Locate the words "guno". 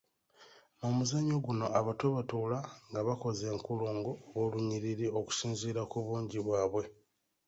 1.45-1.65